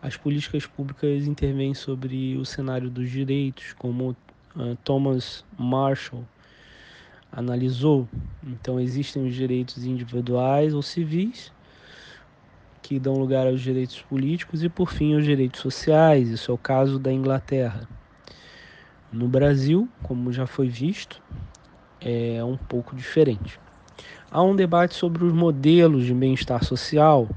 [0.00, 4.16] as políticas públicas intervêm sobre o cenário dos direitos, como
[4.56, 6.24] uh, Thomas Marshall
[7.30, 8.08] analisou.
[8.46, 11.52] Então, existem os direitos individuais ou civis,
[12.80, 16.30] que dão lugar aos direitos políticos, e, por fim, os direitos sociais.
[16.30, 17.86] Isso é o caso da Inglaterra.
[19.12, 21.20] No Brasil, como já foi visto,
[22.06, 23.58] é um pouco diferente.
[24.30, 27.28] Há um debate sobre os modelos de bem-estar social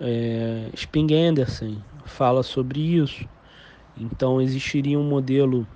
[0.00, 3.28] é, Sping Anderson fala sobre isso.
[3.96, 5.66] Então existiria um modelo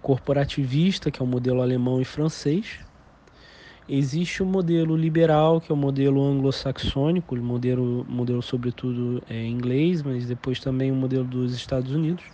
[0.00, 2.80] corporativista, que é o um modelo alemão e francês,
[3.88, 10.02] Existe o modelo liberal, que é o modelo anglo-saxônico, o modelo, modelo sobretudo é inglês,
[10.02, 12.24] mas depois também o modelo dos Estados Unidos.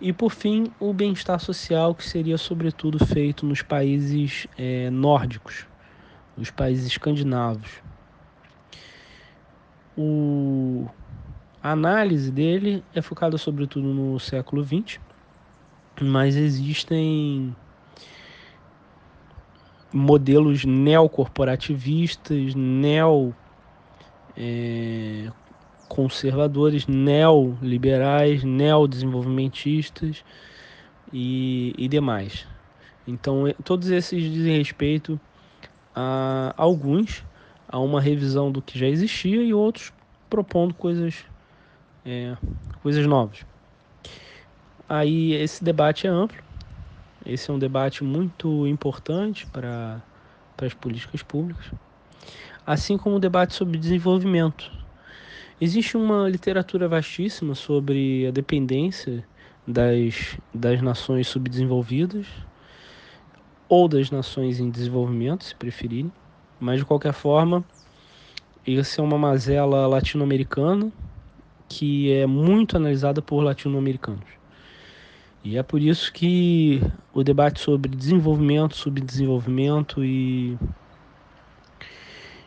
[0.00, 5.66] E por fim, o bem-estar social, que seria sobretudo feito nos países é, nórdicos,
[6.36, 7.82] os países escandinavos.
[9.96, 10.86] O,
[11.60, 15.00] a análise dele é focada sobretudo no século XX,
[16.00, 17.56] mas existem
[19.92, 23.34] modelos neocorporativistas, neo
[24.36, 25.32] é,
[25.88, 30.24] conservadores, neoliberais, neodesenvolvimentistas
[31.12, 32.46] e, e demais.
[33.06, 35.18] Então, todos esses dizem respeito
[35.94, 37.24] a alguns
[37.68, 39.92] a uma revisão do que já existia e outros
[40.30, 41.24] propondo coisas,
[42.04, 42.36] é,
[42.82, 43.44] coisas novas.
[44.88, 46.42] Aí esse debate é amplo,
[47.26, 50.02] esse é um debate muito importante para,
[50.56, 51.66] para as políticas públicas,
[52.66, 54.77] assim como o debate sobre desenvolvimento.
[55.60, 59.24] Existe uma literatura vastíssima sobre a dependência
[59.66, 62.26] das, das nações subdesenvolvidas
[63.68, 66.12] ou das nações em desenvolvimento, se preferirem,
[66.60, 67.64] mas de qualquer forma,
[68.64, 70.92] essa é uma mazela latino-americana
[71.68, 74.28] que é muito analisada por latino-americanos.
[75.42, 76.80] E é por isso que
[77.12, 80.56] o debate sobre desenvolvimento, subdesenvolvimento e,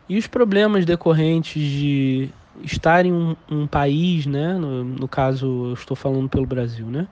[0.08, 2.30] e os problemas decorrentes de
[2.62, 4.54] estar em um, um país, né?
[4.54, 7.06] No, no, caso, eu estou falando pelo Brasil, né?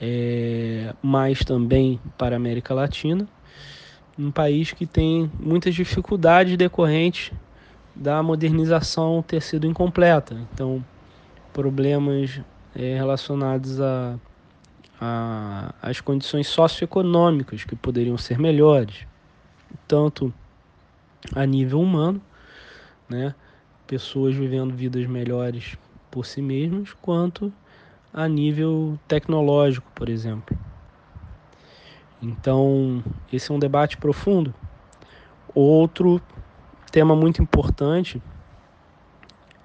[0.00, 3.26] É, mas também para a América Latina,
[4.18, 7.32] um país que tem muitas dificuldades decorrentes
[7.94, 10.36] da modernização ter sido incompleta.
[10.52, 10.84] Então,
[11.52, 12.40] problemas
[12.74, 14.18] é, relacionados a
[15.00, 19.06] a, as condições socioeconômicas que poderiam ser melhores,
[19.86, 20.32] tanto
[21.34, 22.20] a nível humano,
[23.08, 23.34] né,
[23.86, 25.76] pessoas vivendo vidas melhores
[26.10, 27.52] por si mesmas, quanto
[28.12, 30.56] a nível tecnológico, por exemplo.
[32.22, 34.54] Então, esse é um debate profundo.
[35.54, 36.20] Outro
[36.90, 38.22] tema muito importante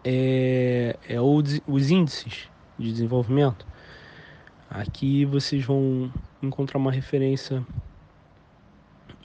[0.03, 3.65] é, é os índices de desenvolvimento.
[4.69, 7.65] Aqui vocês vão encontrar uma referência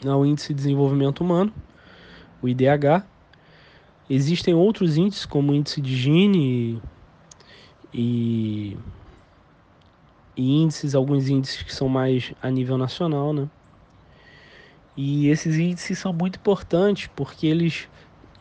[0.04, 1.52] ao Índice de Desenvolvimento Humano,
[2.42, 3.04] o IDH.
[4.09, 6.81] Existem outros índices, como o Índice de Gini
[7.92, 8.77] e,
[10.37, 13.49] e índices, alguns índices que são mais a nível nacional, né?
[14.97, 17.88] E esses índices são muito importantes porque eles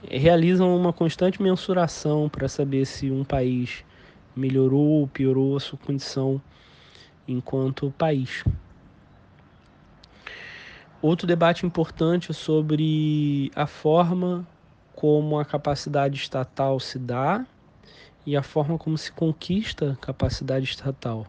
[0.10, 3.84] realizam uma constante mensuração para saber se um país
[4.36, 6.40] melhorou ou piorou a sua condição
[7.28, 8.44] enquanto país.
[11.02, 14.48] Outro debate importante é sobre a forma
[14.96, 17.46] como a capacidade estatal se dá
[18.26, 21.28] e a forma como se conquista capacidade estatal,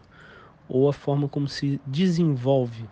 [0.67, 2.85] ou a forma como se desenvolve.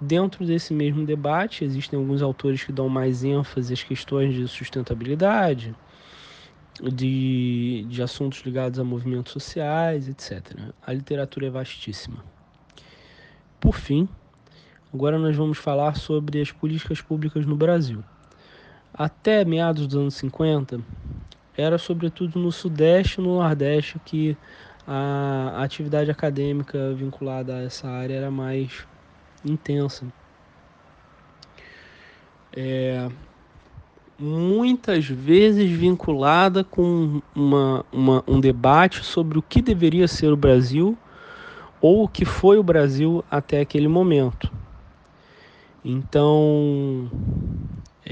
[0.00, 5.74] Dentro desse mesmo debate, existem alguns autores que dão mais ênfase às questões de sustentabilidade,
[6.82, 10.72] de, de assuntos ligados a movimentos sociais, etc.
[10.84, 12.24] A literatura é vastíssima.
[13.60, 14.08] Por fim,
[14.92, 18.02] agora nós vamos falar sobre as políticas públicas no Brasil.
[18.94, 20.80] Até meados dos anos 50,
[21.56, 24.36] era sobretudo no Sudeste e no Nordeste que
[24.86, 28.86] a atividade acadêmica vinculada a essa área era mais
[29.44, 30.06] intensa.
[32.54, 33.08] É,
[34.18, 40.96] muitas vezes vinculada com uma, uma, um debate sobre o que deveria ser o Brasil
[41.80, 44.52] ou o que foi o Brasil até aquele momento.
[45.84, 47.10] Então,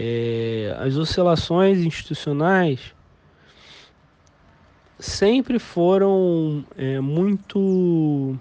[0.03, 2.95] é, as oscilações institucionais
[4.99, 8.35] sempre foram é, muito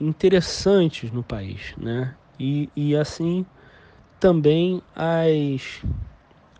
[0.00, 2.14] interessantes no país, né?
[2.38, 3.44] E, e assim
[4.20, 5.82] também as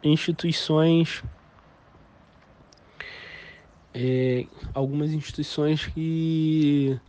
[0.02, 1.22] instituições,
[3.94, 7.00] é, algumas instituições que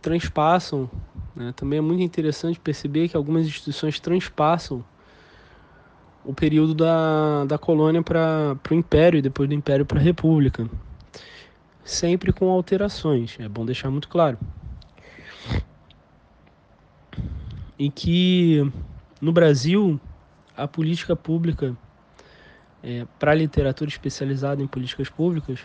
[0.00, 0.90] transpassam,
[1.34, 1.52] né?
[1.56, 4.84] também é muito interessante perceber que algumas instituições transpassam
[6.24, 10.68] o período da, da colônia para o império e depois do império para a república,
[11.82, 14.38] sempre com alterações, é bom deixar muito claro.
[17.78, 18.70] E que
[19.20, 19.98] no Brasil
[20.56, 21.76] a política pública
[22.82, 25.60] é, para a literatura especializada em políticas públicas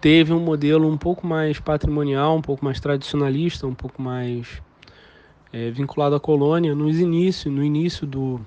[0.00, 4.62] teve um modelo um pouco mais patrimonial, um pouco mais tradicionalista, um pouco mais
[5.52, 8.40] é, vinculado à colônia no início, no início do,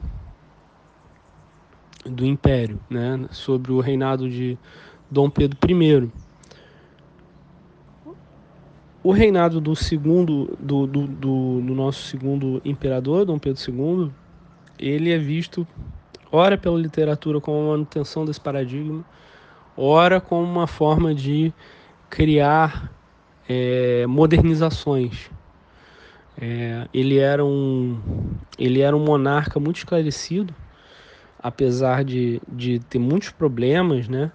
[2.06, 4.58] do Império, né, sobre o reinado de
[5.12, 6.10] Dom Pedro I.
[9.04, 14.12] O reinado do segundo, do, do, do, do nosso segundo imperador, Dom Pedro II,
[14.80, 15.68] ele é visto,
[16.32, 19.04] ora pela literatura como uma manutenção desse paradigma,
[19.76, 21.54] ora como uma forma de
[22.10, 22.92] criar
[23.48, 25.30] é, modernizações.
[26.40, 28.00] É, ele, era um,
[28.58, 30.54] ele era um monarca muito esclarecido,
[31.40, 34.32] apesar de, de ter muitos problemas né,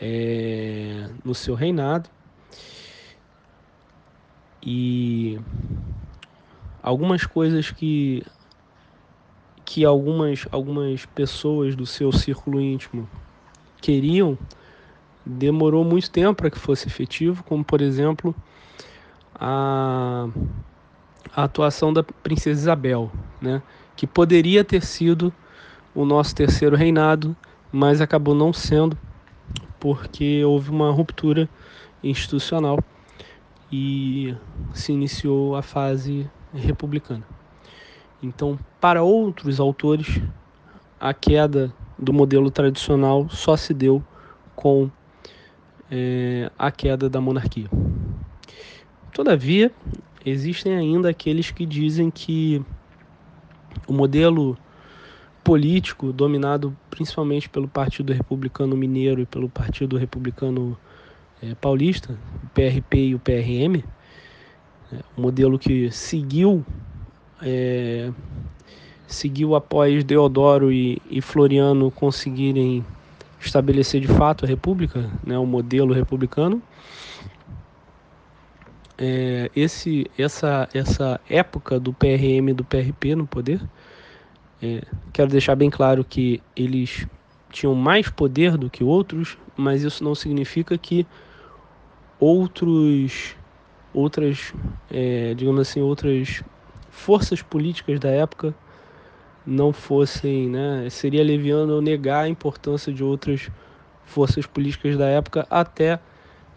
[0.00, 2.08] é, no seu reinado.
[4.62, 5.38] E
[6.82, 8.22] algumas coisas que,
[9.64, 13.08] que algumas, algumas pessoas do seu círculo íntimo
[13.80, 14.36] queriam
[15.28, 18.34] demorou muito tempo para que fosse efetivo, como por exemplo
[19.34, 20.26] a,
[21.36, 23.62] a atuação da princesa Isabel, né,
[23.94, 25.32] que poderia ter sido
[25.94, 27.36] o nosso terceiro reinado,
[27.70, 28.96] mas acabou não sendo
[29.78, 31.48] porque houve uma ruptura
[32.02, 32.78] institucional
[33.70, 34.34] e
[34.72, 37.24] se iniciou a fase republicana.
[38.22, 40.20] Então, para outros autores,
[40.98, 44.02] a queda do modelo tradicional só se deu
[44.56, 44.90] com
[45.90, 47.68] é, a queda da monarquia.
[49.12, 49.72] Todavia,
[50.24, 52.62] existem ainda aqueles que dizem que
[53.86, 54.56] o modelo
[55.42, 60.76] político dominado principalmente pelo Partido Republicano Mineiro e pelo Partido Republicano
[61.42, 63.82] é, Paulista, o PRP e o PRM,
[64.92, 66.64] é, um modelo que seguiu
[67.40, 68.12] é,
[69.06, 72.84] seguiu após Deodoro e, e Floriano conseguirem
[73.40, 76.62] estabelecer de fato a República, né, o modelo republicano.
[78.96, 83.60] É, esse, essa, essa época do PRM e do PRP no poder,
[84.60, 84.82] é,
[85.12, 87.06] quero deixar bem claro que eles
[87.50, 91.06] tinham mais poder do que outros, mas isso não significa que
[92.18, 93.36] outros,
[93.94, 94.52] outras,
[94.90, 96.42] é, digamos assim, outras
[96.90, 98.54] forças políticas da época
[99.48, 103.50] não fossem, né, seria leviano negar a importância de outras
[104.04, 105.98] forças políticas da época até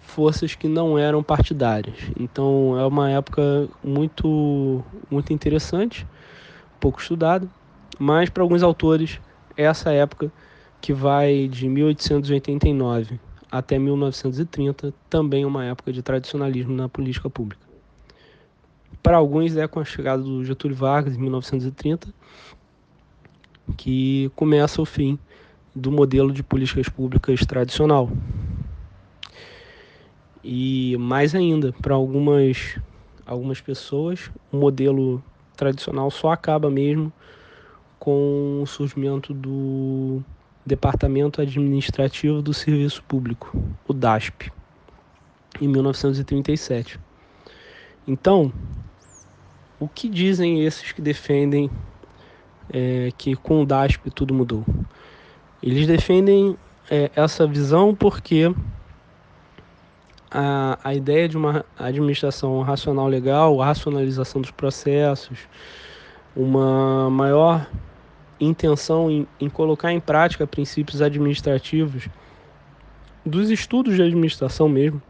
[0.02, 1.96] forças que não eram partidárias.
[2.20, 6.06] Então é uma época muito muito interessante,
[6.82, 7.48] pouco estudada,
[7.98, 9.22] mas para alguns autores
[9.56, 10.30] é essa época
[10.82, 13.20] que vai de 1889
[13.50, 17.62] até 1930, também uma época de tradicionalismo na política pública.
[19.02, 22.14] Para alguns é com a chegada do Getúlio Vargas em 1930
[23.78, 25.18] que começa o fim
[25.76, 28.10] do modelo de políticas públicas tradicional.
[30.44, 32.78] E mais ainda, para algumas,
[33.26, 35.24] algumas pessoas, o modelo
[35.56, 37.14] tradicional só acaba mesmo
[38.00, 40.24] com o surgimento do
[40.66, 43.56] Departamento Administrativo do Serviço Público,
[43.88, 44.52] o DASP,
[45.62, 47.00] em 1937.
[48.08, 48.52] Então,
[49.80, 51.70] o que dizem esses que defendem
[52.72, 54.66] é, que com o DASP tudo mudou.
[55.62, 56.58] Eles defendem
[56.90, 58.54] é, essa visão porque
[60.30, 65.40] a, a ideia de uma administração racional legal, a racionalização dos processos,
[66.36, 67.70] uma maior
[68.40, 72.08] intenção em, em colocar em prática princípios administrativos
[73.26, 75.02] dos estudos de administração mesmo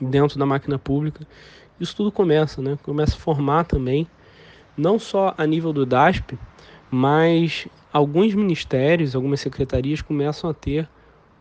[0.00, 1.26] dentro da máquina pública.
[1.78, 2.78] Isso tudo começa, né?
[2.82, 4.06] Começa a formar também
[4.76, 6.38] não só a nível do DASP,
[6.90, 10.88] mas alguns ministérios, algumas secretarias começam a ter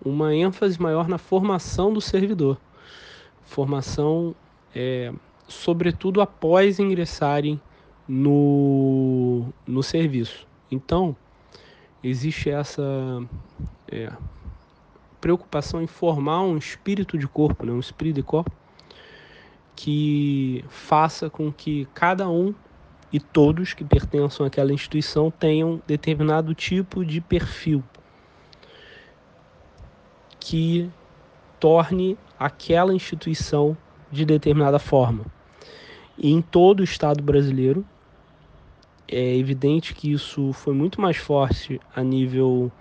[0.03, 2.57] uma ênfase maior na formação do servidor.
[3.43, 4.35] Formação,
[4.73, 5.13] é,
[5.47, 7.59] sobretudo após ingressarem
[8.07, 10.47] no, no serviço.
[10.69, 11.15] Então,
[12.03, 12.83] existe essa
[13.87, 14.11] é,
[15.19, 18.51] preocupação em formar um espírito de corpo, né, um espírito de corpo,
[19.75, 22.53] que faça com que cada um
[23.11, 27.83] e todos que pertençam àquela instituição tenham determinado tipo de perfil
[30.39, 30.89] que
[31.59, 33.77] torne aquela instituição
[34.11, 35.25] de determinada forma.
[36.17, 37.85] E em todo o Estado brasileiro,
[39.07, 42.71] é evidente que isso foi muito mais forte a nível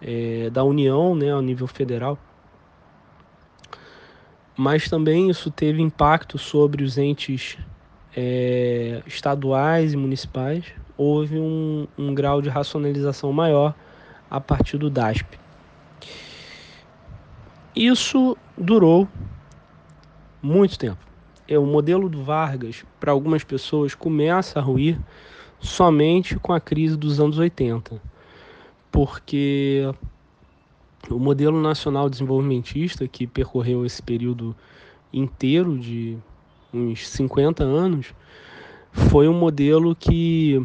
[0.00, 2.18] é, da União, né, a nível federal,
[4.56, 7.58] mas também isso teve impacto sobre os entes
[8.16, 10.64] é, estaduais e municipais,
[10.96, 13.74] houve um, um grau de racionalização maior
[14.30, 15.38] a partir do DASP.
[17.74, 19.08] Isso durou
[20.42, 20.98] muito tempo.
[21.46, 24.98] é o modelo do Vargas, para algumas pessoas, começa a ruir
[25.60, 28.00] somente com a crise dos anos 80.
[28.90, 29.82] Porque
[31.10, 34.54] o modelo nacional desenvolvimentista, que percorreu esse período
[35.12, 36.18] inteiro de
[36.72, 38.14] uns 50 anos,
[38.92, 40.64] foi um modelo que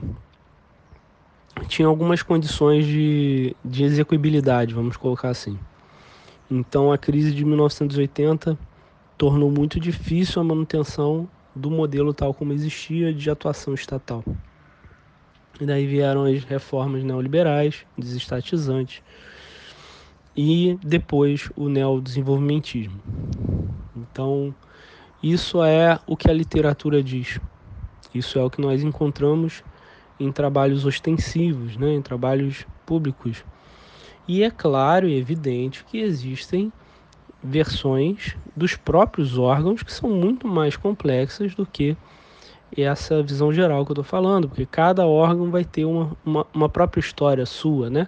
[1.67, 5.57] tinha algumas condições de, de execuibilidade, vamos colocar assim.
[6.49, 8.57] Então a crise de 1980
[9.17, 14.23] tornou muito difícil a manutenção do modelo tal como existia de atuação estatal.
[15.61, 19.03] E daí vieram as reformas neoliberais, desestatizantes,
[20.35, 22.99] e depois o neodesenvolvimentismo.
[23.95, 24.53] Então,
[25.23, 27.39] isso é o que a literatura diz.
[28.13, 29.63] Isso é o que nós encontramos
[30.19, 33.43] em trabalhos ostensivos, né, em trabalhos públicos.
[34.27, 36.71] E é claro e evidente que existem
[37.41, 41.97] versões dos próprios órgãos que são muito mais complexas do que
[42.75, 46.69] essa visão geral que eu estou falando, porque cada órgão vai ter uma, uma, uma,
[46.69, 48.07] própria história sua, né?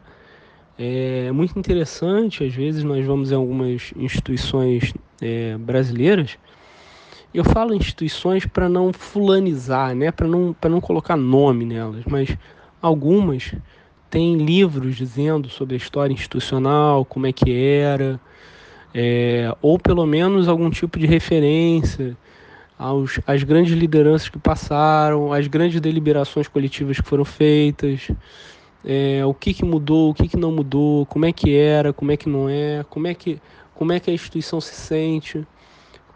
[0.77, 6.37] É muito interessante, às vezes nós vamos em algumas instituições é, brasileiras,
[7.35, 10.09] eu falo instituições para não fulanizar, né?
[10.09, 12.35] para não, não colocar nome nelas, mas
[12.81, 13.53] algumas
[14.09, 18.19] têm livros dizendo sobre a história institucional, como é que era,
[18.93, 22.15] é, ou pelo menos algum tipo de referência
[22.79, 28.09] aos, às grandes lideranças que passaram, às grandes deliberações coletivas que foram feitas,
[28.85, 32.13] é, o que, que mudou, o que, que não mudou, como é que era, como
[32.13, 33.41] é que não é, como é que,
[33.73, 35.45] como é que a instituição se sente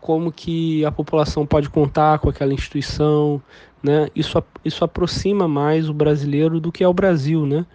[0.02, 3.42] como que a população pode contar com aquela instituição,
[3.82, 4.10] né?
[4.16, 7.66] Isso, isso aproxima mais o brasileiro do que é o Brasil, né?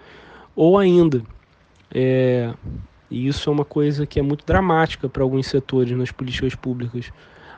[0.56, 1.22] Ou ainda,
[1.92, 2.52] é,
[3.10, 7.12] e isso é uma coisa que é muito dramática para alguns setores nas políticas públicas,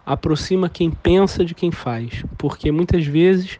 [0.04, 3.58] aproxima quem pensa de quem faz, porque muitas vezes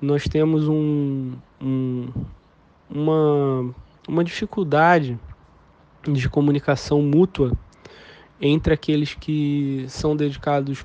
[0.00, 2.08] nós temos um, um,
[2.88, 3.74] uma,
[4.08, 5.18] uma dificuldade
[6.04, 7.52] de comunicação mútua
[8.40, 10.84] entre aqueles que são dedicados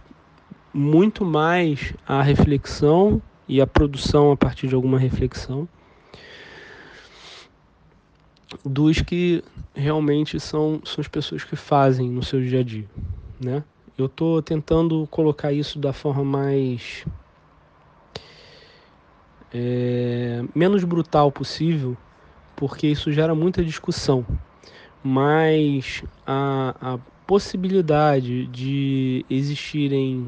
[0.74, 5.68] muito mais à reflexão e à produção a partir de alguma reflexão
[8.66, 9.44] dos que
[9.74, 12.86] realmente são, são as pessoas que fazem no seu dia a dia,
[13.40, 13.64] né?
[13.98, 17.06] Eu estou tentando colocar isso da forma mais
[19.54, 21.96] é, menos brutal possível,
[22.56, 24.26] porque isso gera muita discussão.
[25.04, 27.00] Mas a, a
[27.32, 30.28] possibilidade de existirem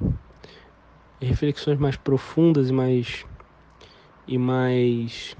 [1.20, 3.26] reflexões mais profundas e mais
[4.26, 5.36] e mais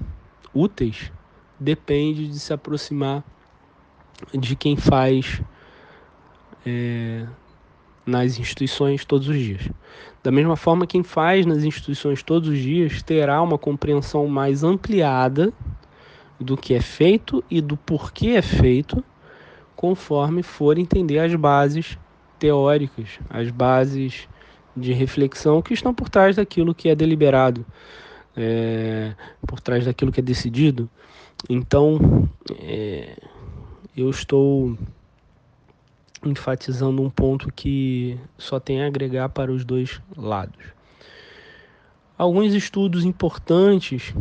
[0.52, 1.10] úteis
[1.58, 3.24] depende de se aproximar
[4.38, 5.40] de quem faz
[6.66, 7.26] é,
[8.04, 9.66] nas instituições todos os dias.
[10.22, 15.50] Da mesma forma, quem faz nas instituições todos os dias terá uma compreensão mais ampliada
[16.38, 19.02] do que é feito e do porquê é feito
[19.84, 21.98] conforme for entender as bases
[22.38, 24.26] teóricas, as bases
[24.74, 27.66] de reflexão que estão por trás daquilo que é deliberado,
[28.34, 29.14] é,
[29.46, 30.88] por trás daquilo que é decidido.
[31.50, 32.26] Então,
[32.60, 33.14] é,
[33.94, 34.74] eu estou
[36.24, 40.64] enfatizando um ponto que só tem a agregar para os dois lados.
[42.16, 44.14] Alguns estudos importantes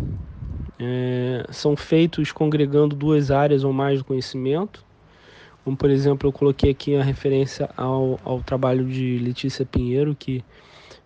[0.78, 4.84] é, são feitos congregando duas áreas ou mais do conhecimento,
[5.64, 10.44] como, por exemplo, eu coloquei aqui a referência ao, ao trabalho de Letícia Pinheiro, que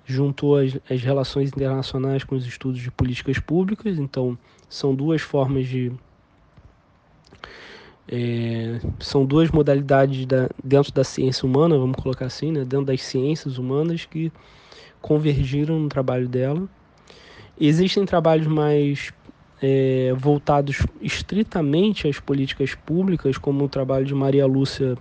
[0.06, 4.00] juntou as, as relações internacionais com os estudos de políticas públicas.
[4.00, 4.38] Então,
[4.68, 5.92] são duas formas de.
[8.10, 13.02] É, são duas modalidades da, dentro da ciência humana, vamos colocar assim, né, dentro das
[13.02, 14.32] ciências humanas que
[15.02, 16.68] convergiram no trabalho dela.
[17.60, 19.12] Existem trabalhos mais
[19.62, 24.96] é, voltados estritamente às políticas públicas, como o trabalho de Maria Lúcia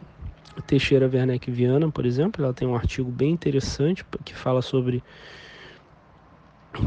[0.67, 2.45] Teixeira Werneck Viana, por exemplo.
[2.45, 5.03] Ela tem um artigo bem interessante que fala sobre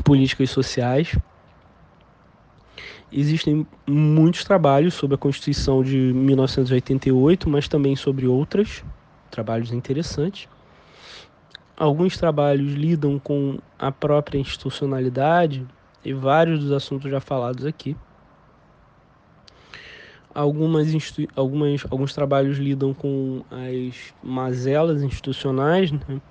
[0.04, 1.16] políticas sociais.
[3.12, 8.84] Existem muitos trabalhos sobre a Constituição de 1988, mas também sobre outras,
[9.32, 10.48] trabalhos interessantes.
[11.76, 15.66] Alguns trabalhos lidam com a própria institucionalidade,
[16.04, 17.96] e vários dos assuntos já falados aqui.
[20.34, 20.88] Algumas,
[21.36, 25.92] algumas, alguns trabalhos lidam com as mazelas institucionais.
[25.92, 26.22] Né?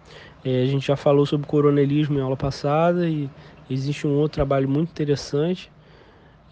[0.45, 3.29] É, a gente já falou sobre coronelismo em aula passada e
[3.69, 5.71] existe um outro trabalho muito interessante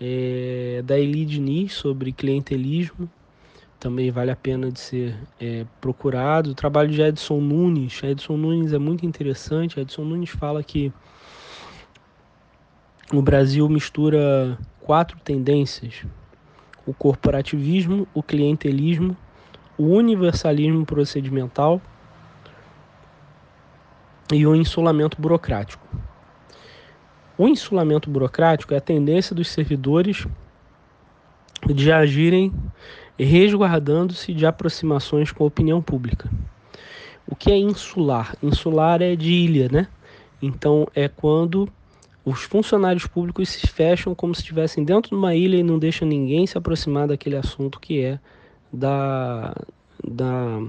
[0.01, 3.09] é, da Eli Diniz sobre clientelismo.
[3.79, 6.51] também vale a pena de ser é, procurado.
[6.51, 9.79] O trabalho de Edson Nunes, Edson Nunes é muito interessante.
[9.79, 10.93] Edson Nunes fala que
[13.13, 16.05] o Brasil mistura quatro tendências:
[16.87, 19.17] o corporativismo, o clientelismo,
[19.79, 21.81] o universalismo procedimental
[24.33, 25.87] e o insulamento burocrático.
[27.39, 30.27] O insulamento burocrático é a tendência dos servidores
[31.67, 32.53] de agirem
[33.19, 36.31] resguardando-se de aproximações com a opinião pública.
[37.27, 38.37] O que é insular?
[38.43, 39.89] Insular é de ilha, né?
[40.41, 41.69] Então é quando
[42.27, 46.07] os funcionários públicos se fecham como se estivessem dentro de uma ilha e não deixam
[46.07, 48.21] ninguém se aproximar daquele assunto que é
[48.73, 49.55] da
[50.07, 50.61] da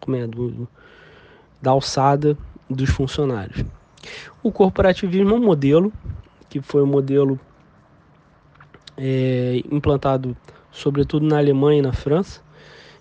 [0.00, 0.68] como é do,
[1.62, 2.36] da alçada
[2.68, 3.64] dos funcionários.
[4.42, 5.92] O corporativismo é um modelo
[6.48, 7.40] que foi um modelo
[8.96, 10.36] é, implantado
[10.76, 12.42] sobretudo na Alemanha e na França,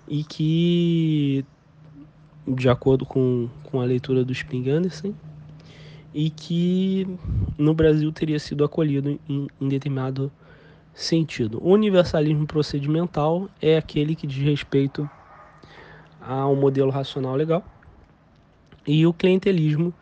[0.07, 1.45] e que,
[2.47, 5.13] de acordo com, com a leitura do Sping Anderson,
[6.15, 7.05] e que
[7.57, 10.31] no Brasil teria sido acolhido em, em determinado
[10.93, 11.59] sentido.
[11.61, 15.09] O universalismo procedimental é aquele que diz respeito
[16.21, 17.63] ao modelo racional legal,
[18.87, 19.93] e o clientelismo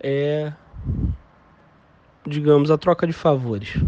[0.00, 0.52] é,
[2.26, 3.78] digamos, a troca de favores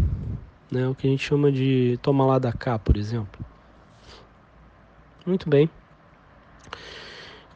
[0.71, 0.87] né?
[0.87, 3.43] o que a gente chama de toma lá da cá, por exemplo.
[5.25, 5.69] Muito bem.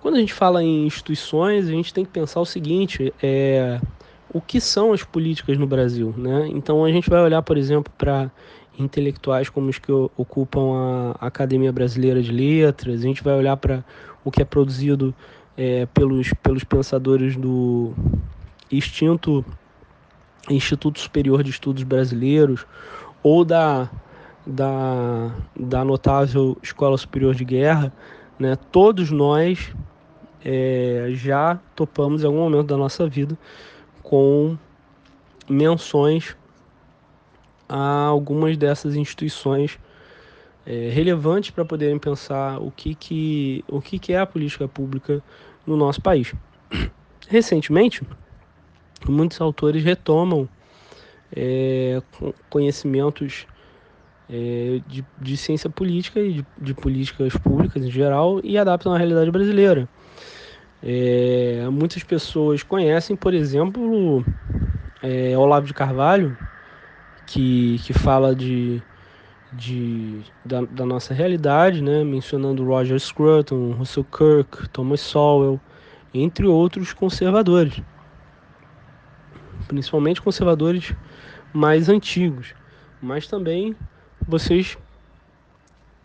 [0.01, 3.79] Quando a gente fala em instituições, a gente tem que pensar o seguinte: é,
[4.33, 6.13] o que são as políticas no Brasil?
[6.17, 6.47] Né?
[6.49, 8.31] Então a gente vai olhar, por exemplo, para
[8.77, 13.83] intelectuais como os que ocupam a Academia Brasileira de Letras, a gente vai olhar para
[14.23, 15.13] o que é produzido
[15.57, 17.93] é, pelos, pelos pensadores do
[18.71, 19.43] extinto
[20.49, 22.65] Instituto Superior de Estudos Brasileiros
[23.21, 23.89] ou da,
[24.47, 27.91] da, da notável Escola Superior de Guerra,
[28.39, 29.73] né, todos nós
[30.43, 33.37] é, já topamos em algum momento da nossa vida
[34.09, 34.57] com
[35.47, 36.35] menções
[37.67, 39.77] a algumas dessas instituições
[40.65, 45.21] é, relevantes para poderem pensar o que, que, o que, que é a política pública
[45.63, 46.33] no nosso país.
[47.29, 48.01] Recentemente,
[49.07, 50.49] muitos autores retomam
[51.31, 52.01] é,
[52.49, 53.45] conhecimentos
[54.27, 58.97] é, de, de, ciência política e de, de, políticas públicas em geral e adaptam à
[58.97, 59.87] realidade brasileira.
[60.81, 64.23] É, muitas pessoas conhecem, por exemplo,
[65.03, 66.37] é, Olavo de Carvalho,
[67.25, 68.81] que, que fala de,
[69.51, 72.03] de, da, da nossa realidade, né?
[72.03, 75.59] mencionando Roger Scruton, Russell Kirk, Thomas Sowell,
[76.13, 77.81] entre outros conservadores.
[79.67, 80.93] Principalmente conservadores
[81.53, 82.53] mais antigos,
[83.01, 83.75] mas também
[84.27, 84.77] vocês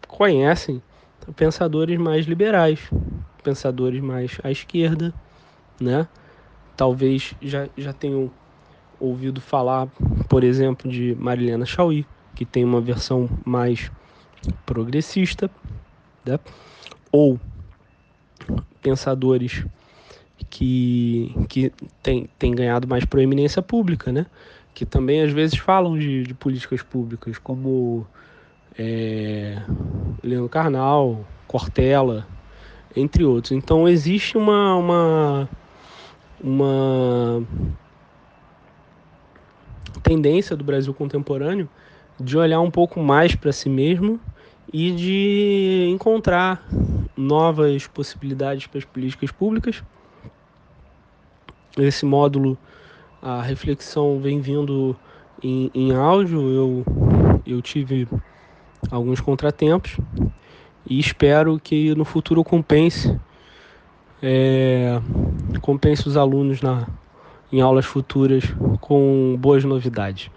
[0.08, 0.82] conhecem
[1.36, 2.80] pensadores mais liberais,
[3.44, 5.14] pensadores mais à esquerda,
[5.80, 6.08] né?
[6.76, 8.30] Talvez já, já tenham
[8.98, 9.86] ouvido falar,
[10.28, 13.92] por exemplo, de Marilena Chauí, que tem uma versão mais
[14.66, 15.48] progressista,
[16.24, 16.38] né?
[17.14, 17.38] ou
[18.82, 19.64] pensadores
[20.50, 21.72] que, que
[22.02, 24.26] tem, tem ganhado mais proeminência pública, né?
[24.74, 28.04] Que também às vezes falam de, de políticas públicas, como
[28.76, 29.62] é,
[30.24, 32.26] Leandro Carnal, Cortella,
[32.96, 33.52] entre outros.
[33.52, 35.48] Então existe uma, uma,
[36.42, 37.42] uma
[40.02, 41.68] tendência do Brasil contemporâneo
[42.20, 44.20] de olhar um pouco mais para si mesmo
[44.72, 46.66] e de encontrar
[47.16, 49.82] novas possibilidades para as políticas públicas
[51.82, 52.56] esse módulo,
[53.20, 54.96] a reflexão vem vindo
[55.42, 56.40] em, em áudio.
[56.50, 56.84] Eu,
[57.46, 58.06] eu tive
[58.90, 59.96] alguns contratempos
[60.86, 63.18] e espero que no futuro compense
[64.22, 65.00] é,
[65.60, 66.86] compense os alunos na,
[67.52, 68.44] em aulas futuras
[68.80, 70.30] com boas novidades.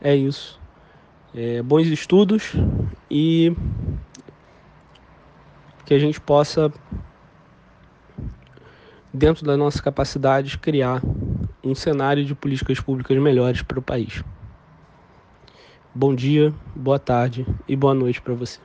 [0.00, 0.60] É isso.
[1.34, 2.52] É, bons estudos
[3.10, 3.52] e
[5.84, 6.72] que a gente possa
[9.12, 11.00] dentro das nossas capacidades, criar
[11.62, 14.22] um cenário de políticas públicas melhores para o país.
[15.94, 18.58] Bom dia, boa tarde e boa noite para você.